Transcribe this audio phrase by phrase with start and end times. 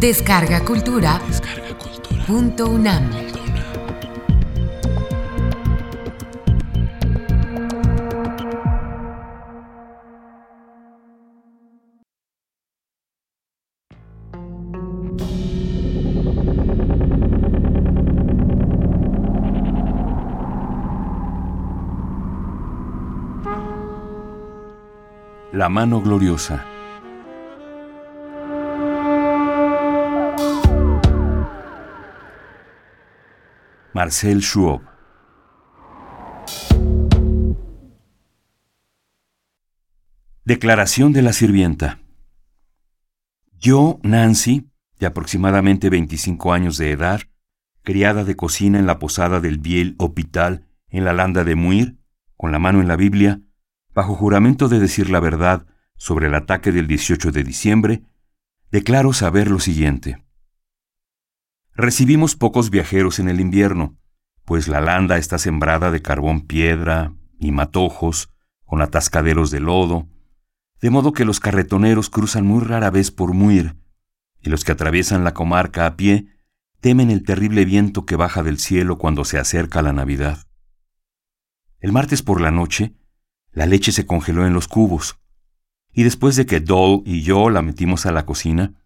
[0.00, 1.20] Descarga Cultura.
[2.26, 3.10] Punto UNAM.
[25.52, 26.79] La mano gloriosa.
[34.00, 34.80] Marcel Schwab.
[40.42, 42.00] Declaración de la sirvienta.
[43.58, 47.20] Yo, Nancy, de aproximadamente 25 años de edad,
[47.82, 51.98] criada de cocina en la posada del Biel Hospital en la landa de Muir,
[52.38, 53.42] con la mano en la Biblia,
[53.92, 55.66] bajo juramento de decir la verdad
[55.98, 58.02] sobre el ataque del 18 de diciembre,
[58.70, 60.24] declaro saber lo siguiente.
[61.82, 63.96] Recibimos pocos viajeros en el invierno,
[64.44, 68.28] pues la landa está sembrada de carbón piedra y matojos,
[68.66, 70.06] con atascaderos de lodo,
[70.82, 73.76] de modo que los carretoneros cruzan muy rara vez por Muir,
[74.42, 76.26] y los que atraviesan la comarca a pie
[76.80, 80.46] temen el terrible viento que baja del cielo cuando se acerca la Navidad.
[81.78, 82.94] El martes por la noche,
[83.52, 85.18] la leche se congeló en los cubos,
[85.94, 88.79] y después de que Doll y yo la metimos a la cocina,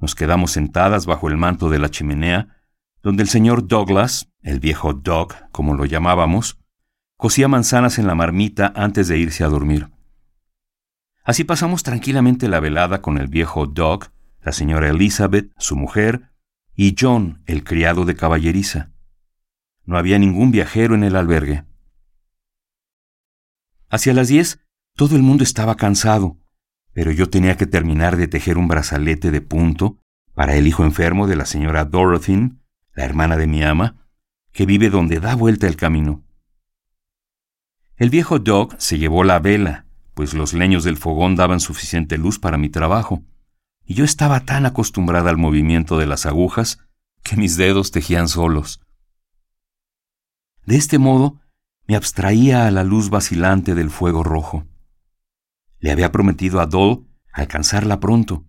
[0.00, 2.56] nos quedamos sentadas bajo el manto de la chimenea,
[3.02, 6.58] donde el señor Douglas, el viejo Doug, como lo llamábamos,
[7.16, 9.90] cocía manzanas en la marmita antes de irse a dormir.
[11.22, 14.06] Así pasamos tranquilamente la velada con el viejo Doug,
[14.42, 16.30] la señora Elizabeth, su mujer,
[16.74, 18.90] y John, el criado de caballeriza.
[19.84, 21.64] No había ningún viajero en el albergue.
[23.90, 24.60] Hacia las diez,
[24.96, 26.39] todo el mundo estaba cansado,
[26.92, 29.98] pero yo tenía que terminar de tejer un brazalete de punto
[30.34, 32.52] para el hijo enfermo de la señora Dorothy,
[32.94, 34.06] la hermana de mi ama,
[34.52, 36.24] que vive donde da vuelta el camino.
[37.96, 42.38] El viejo Doug se llevó la vela, pues los leños del fogón daban suficiente luz
[42.38, 43.22] para mi trabajo,
[43.84, 46.78] y yo estaba tan acostumbrada al movimiento de las agujas
[47.22, 48.80] que mis dedos tejían solos.
[50.64, 51.40] De este modo,
[51.86, 54.66] me abstraía a la luz vacilante del fuego rojo.
[55.80, 58.46] Le había prometido a Doll alcanzarla pronto,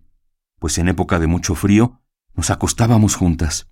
[0.58, 2.00] pues en época de mucho frío
[2.34, 3.68] nos acostábamos juntas.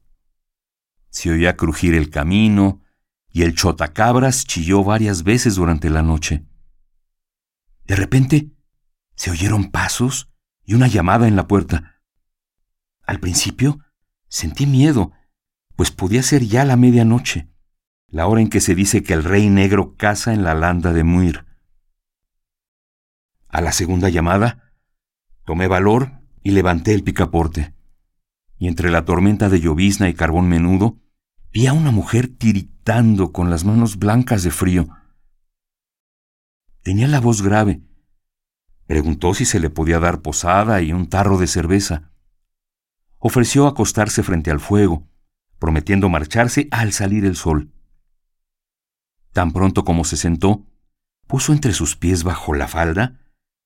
[1.11, 2.83] Se oía crujir el camino
[3.29, 6.45] y el chotacabras chilló varias veces durante la noche.
[7.85, 8.53] De repente
[9.15, 10.33] se oyeron pasos
[10.65, 12.01] y una llamada en la puerta.
[13.03, 13.79] Al principio
[14.29, 15.13] sentí miedo,
[15.77, 17.51] pues podía ser ya la medianoche
[18.11, 21.05] la hora en que se dice que el rey negro caza en la landa de
[21.05, 21.47] Muir.
[23.53, 24.73] A la segunda llamada,
[25.45, 26.13] tomé valor
[26.45, 27.75] y levanté el picaporte.
[28.59, 30.99] Y entre la tormenta de llovizna y carbón menudo,
[31.53, 34.89] vi a una mujer tiritando con las manos blancas de frío.
[36.83, 37.83] Tenía la voz grave.
[38.87, 42.13] Preguntó si se le podía dar posada y un tarro de cerveza.
[43.19, 45.09] Ofreció acostarse frente al fuego,
[45.59, 47.73] prometiendo marcharse al salir el sol.
[49.33, 50.67] Tan pronto como se sentó,
[51.27, 53.20] puso entre sus pies bajo la falda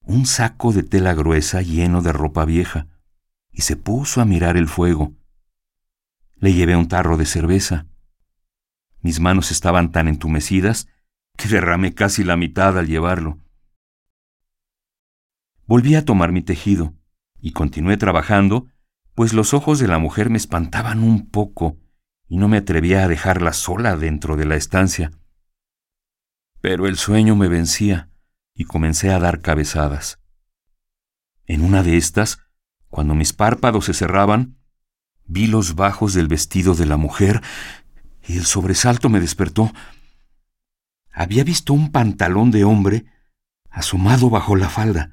[0.06, 2.88] un saco de tela gruesa lleno de ropa vieja
[3.50, 5.15] y se puso a mirar el fuego.
[6.37, 7.87] Le llevé un tarro de cerveza.
[9.00, 10.88] Mis manos estaban tan entumecidas
[11.37, 13.38] que derramé casi la mitad al llevarlo.
[15.66, 16.94] Volví a tomar mi tejido
[17.41, 18.66] y continué trabajando,
[19.14, 21.78] pues los ojos de la mujer me espantaban un poco
[22.28, 25.12] y no me atrevía a dejarla sola dentro de la estancia.
[26.60, 28.10] Pero el sueño me vencía
[28.54, 30.20] y comencé a dar cabezadas.
[31.47, 32.38] En una de estas,
[32.88, 34.59] cuando mis párpados se cerraban,
[35.26, 37.43] vi los bajos del vestido de la mujer
[38.26, 39.72] y el sobresalto me despertó.
[41.12, 43.06] Había visto un pantalón de hombre
[43.70, 45.10] asomado bajo la falda.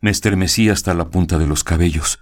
[0.00, 2.20] Me estremecí hasta la punta de los cabellos,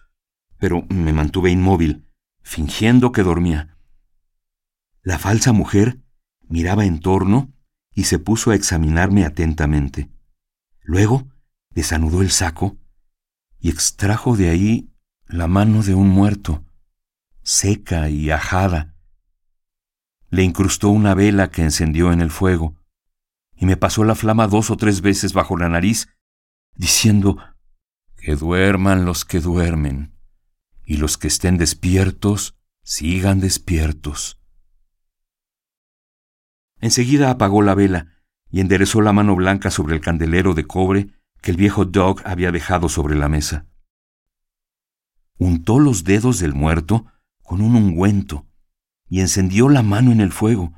[0.58, 2.06] pero me mantuve inmóvil,
[2.43, 3.76] fingiendo que dormía.
[5.02, 6.00] La falsa mujer
[6.43, 7.52] miraba en torno
[7.94, 10.11] y se puso a examinarme atentamente.
[10.82, 11.29] Luego
[11.70, 12.76] desanudó el saco
[13.61, 14.91] y extrajo de ahí
[15.26, 16.64] la mano de un muerto,
[17.43, 18.94] seca y ajada.
[20.29, 22.76] Le incrustó una vela que encendió en el fuego
[23.56, 26.08] y me pasó la flama dos o tres veces bajo la nariz,
[26.75, 27.38] diciendo,
[28.17, 30.14] que duerman los que duermen,
[30.85, 34.41] y los que estén despiertos, sigan despiertos.
[36.84, 38.08] Enseguida apagó la vela
[38.50, 42.52] y enderezó la mano blanca sobre el candelero de cobre que el viejo Doug había
[42.52, 43.66] dejado sobre la mesa.
[45.38, 47.06] untó los dedos del muerto
[47.42, 48.46] con un ungüento
[49.08, 50.75] y encendió la mano en el fuego.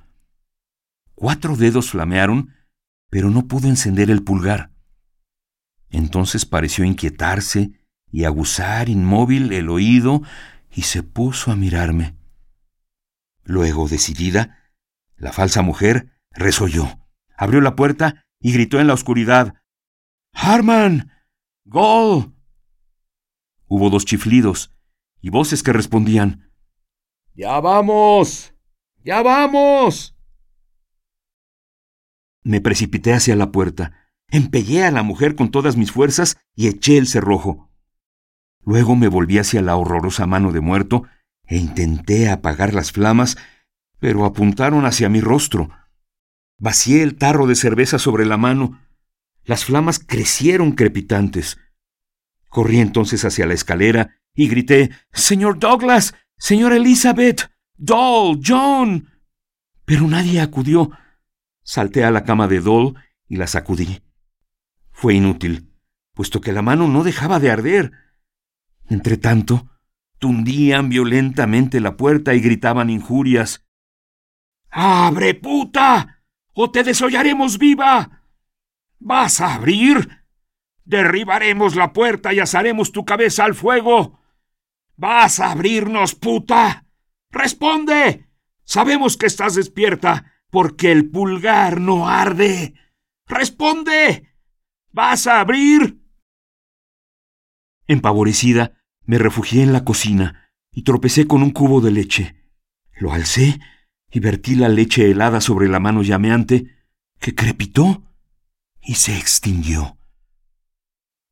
[1.16, 2.54] Cuatro dedos flamearon,
[3.10, 4.70] pero no pudo encender el pulgar.
[5.90, 7.80] Entonces pareció inquietarse
[8.12, 10.22] y aguzar inmóvil el oído
[10.72, 12.14] y se puso a mirarme.
[13.42, 14.65] Luego, decidida,
[15.16, 19.54] la falsa mujer resolló, abrió la puerta y gritó en la oscuridad
[20.32, 21.10] Harman.
[21.64, 22.34] Gol.
[23.66, 24.70] Hubo dos chiflidos
[25.20, 26.52] y voces que respondían
[27.34, 28.54] Ya vamos.
[29.02, 30.16] Ya vamos.
[32.42, 36.98] Me precipité hacia la puerta, empellé a la mujer con todas mis fuerzas y eché
[36.98, 37.72] el cerrojo.
[38.64, 41.04] Luego me volví hacia la horrorosa mano de muerto
[41.44, 43.36] e intenté apagar las flamas,
[44.06, 45.68] pero apuntaron hacia mi rostro.
[46.58, 48.80] Vacié el tarro de cerveza sobre la mano.
[49.42, 51.58] Las flamas crecieron crepitantes.
[52.48, 56.14] Corrí entonces hacia la escalera y grité Señor Douglas.
[56.38, 57.50] Señor Elizabeth.
[57.78, 58.40] Doll.
[58.46, 59.08] John.
[59.84, 60.92] Pero nadie acudió.
[61.64, 62.94] Salté a la cama de Doll
[63.26, 64.02] y la sacudí.
[64.92, 65.72] Fue inútil,
[66.14, 67.90] puesto que la mano no dejaba de arder.
[68.84, 69.68] Entretanto,
[70.20, 73.65] tundían violentamente la puerta y gritaban injurias.
[74.78, 76.22] ¡Abre, puta!
[76.52, 78.24] ¡O te desollaremos viva!
[78.98, 80.26] ¿Vas a abrir?
[80.84, 84.20] Derribaremos la puerta y asaremos tu cabeza al fuego.
[84.94, 86.84] ¿Vas a abrirnos, puta?
[87.30, 88.28] ¡Responde!
[88.64, 92.74] Sabemos que estás despierta porque el pulgar no arde.
[93.26, 94.36] ¡Responde!
[94.92, 96.02] ¿Vas a abrir?
[97.86, 102.50] Empavorecida, me refugié en la cocina y tropecé con un cubo de leche.
[102.92, 103.58] Lo alcé
[104.16, 106.74] y vertí la leche helada sobre la mano llameante,
[107.20, 108.02] que crepitó
[108.80, 109.98] y se extinguió.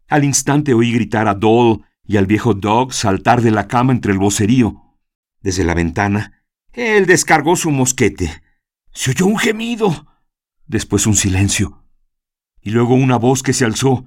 [0.06, 4.12] Al instante oí gritar a Doll y al viejo Dog saltar de la cama entre
[4.12, 4.98] el vocerío.
[5.40, 6.44] Desde la ventana,
[6.74, 8.42] él descargó su mosquete
[8.92, 10.06] se oyó un gemido,
[10.66, 11.86] después un silencio,
[12.60, 14.04] y luego una voz que se alzó.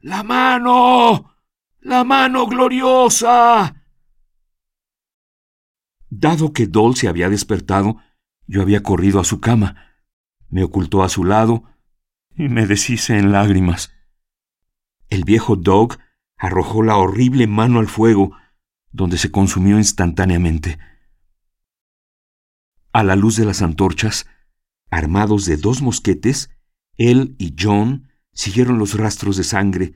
[0.00, 1.36] ¡La mano!
[1.80, 3.85] ¡La mano gloriosa!
[6.08, 7.96] Dado que Doll se había despertado,
[8.46, 9.96] yo había corrido a su cama,
[10.48, 11.64] me ocultó a su lado
[12.36, 13.92] y me deshice en lágrimas.
[15.08, 15.98] El viejo Dog
[16.36, 18.36] arrojó la horrible mano al fuego,
[18.92, 20.78] donde se consumió instantáneamente.
[22.92, 24.26] A la luz de las antorchas,
[24.90, 26.50] armados de dos mosquetes,
[26.96, 29.94] él y John siguieron los rastros de sangre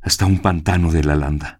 [0.00, 1.59] hasta un pantano de la landa.